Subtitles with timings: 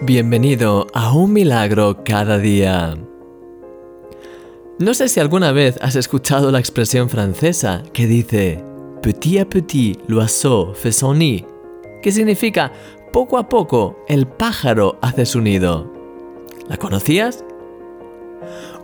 [0.00, 2.96] Bienvenido a Un Milagro cada día.
[4.78, 8.62] No sé si alguna vez has escuchado la expresión francesa que dice
[9.02, 11.44] Petit à petit l'oiseau fait son nid,
[12.00, 12.72] que significa
[13.12, 15.92] poco a poco el pájaro hace su nido.
[16.68, 17.44] ¿La conocías?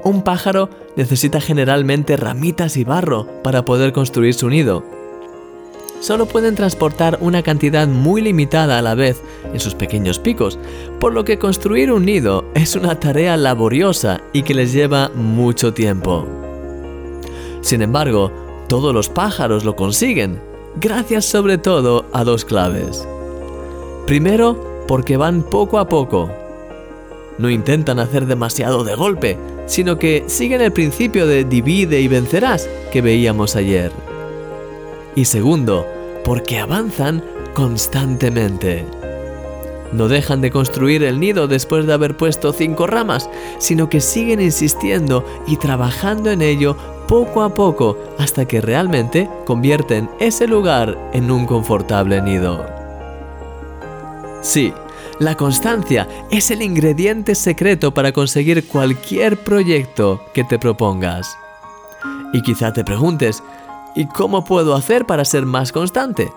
[0.03, 4.83] Un pájaro necesita generalmente ramitas y barro para poder construir su nido
[6.05, 10.59] solo pueden transportar una cantidad muy limitada a la vez en sus pequeños picos,
[11.00, 15.72] por lo que construir un nido es una tarea laboriosa y que les lleva mucho
[15.72, 16.27] tiempo.
[17.63, 18.30] Sin embargo,
[18.68, 20.39] todos los pájaros lo consiguen,
[20.77, 23.08] gracias sobre todo a dos claves.
[24.07, 26.30] Primero, porque van poco a poco.
[27.39, 32.69] No intentan hacer demasiado de golpe, sino que siguen el principio de divide y vencerás
[32.92, 33.91] que veíamos ayer.
[35.16, 35.86] Y segundo,
[36.25, 37.23] porque avanzan
[37.55, 38.84] constantemente.
[39.92, 44.41] No dejan de construir el nido después de haber puesto cinco ramas, sino que siguen
[44.41, 51.31] insistiendo y trabajando en ello poco a poco hasta que realmente convierten ese lugar en
[51.31, 52.66] un confortable nido.
[54.42, 54.72] Sí,
[55.20, 61.38] la constancia es el ingrediente secreto para conseguir cualquier proyecto que te propongas.
[62.33, 63.44] Y quizá te preguntes,
[63.95, 66.33] ¿Y cómo puedo hacer para ser más constante?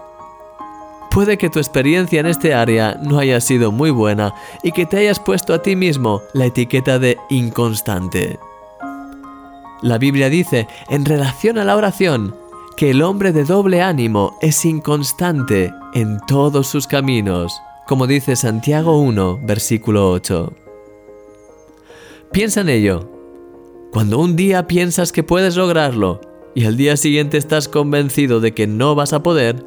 [1.09, 4.97] Puede que tu experiencia en este área no haya sido muy buena y que te
[4.97, 8.37] hayas puesto a ti mismo la etiqueta de inconstante.
[9.81, 12.35] La Biblia dice, en relación a la oración,
[12.75, 18.99] que el hombre de doble ánimo es inconstante en todos sus caminos, como dice Santiago
[18.99, 20.53] 1, versículo 8.
[22.31, 23.09] Piensa en ello.
[23.91, 26.21] Cuando un día piensas que puedes lograrlo
[26.57, 29.63] y al día siguiente estás convencido de que no vas a poder,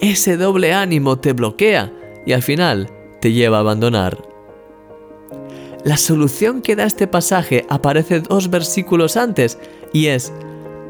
[0.00, 1.92] ese doble ánimo te bloquea
[2.26, 2.90] y al final
[3.20, 4.20] te lleva a abandonar.
[5.84, 9.56] La solución que da este pasaje aparece dos versículos antes
[9.92, 10.32] y es,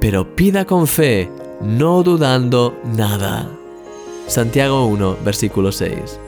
[0.01, 1.29] pero pida con fe,
[1.61, 3.47] no dudando nada.
[4.29, 6.19] Santiago 1, versículo 6.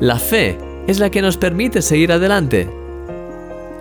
[0.00, 2.70] La fe es la que nos permite seguir adelante.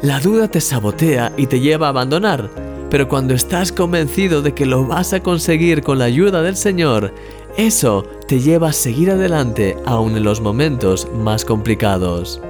[0.02, 2.50] La duda te sabotea y te lleva a abandonar,
[2.90, 7.14] pero cuando estás convencido de que lo vas a conseguir con la ayuda del Señor,
[7.58, 12.42] eso te lleva a seguir adelante aún en los momentos más complicados.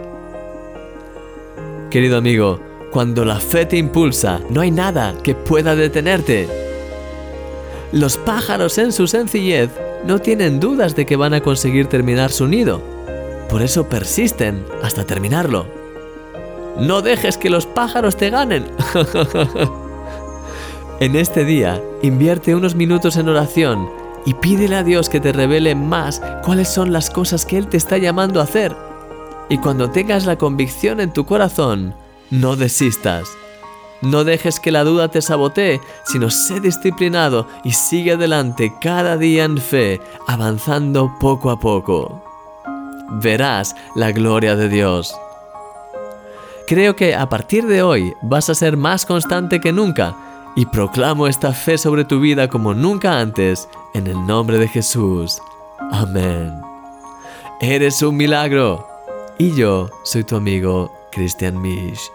[1.89, 2.59] Querido amigo,
[2.91, 6.47] cuando la fe te impulsa, no hay nada que pueda detenerte.
[7.91, 9.69] Los pájaros en su sencillez
[10.05, 12.81] no tienen dudas de que van a conseguir terminar su nido.
[13.49, 15.67] Por eso persisten hasta terminarlo.
[16.79, 18.65] No dejes que los pájaros te ganen.
[21.01, 23.89] En este día, invierte unos minutos en oración
[24.25, 27.75] y pídele a Dios que te revele más cuáles son las cosas que Él te
[27.75, 28.73] está llamando a hacer.
[29.49, 31.93] Y cuando tengas la convicción en tu corazón,
[32.31, 33.27] no desistas.
[34.01, 39.43] No dejes que la duda te sabotee, sino sé disciplinado y sigue adelante cada día
[39.43, 42.23] en fe, avanzando poco a poco.
[43.21, 45.13] Verás la gloria de Dios.
[46.67, 50.15] Creo que a partir de hoy vas a ser más constante que nunca
[50.55, 55.41] y proclamo esta fe sobre tu vida como nunca antes, en el nombre de Jesús.
[55.91, 56.53] Amén.
[57.61, 58.87] Eres un milagro.
[59.37, 62.14] Y yo soy tu amigo Christian Misch.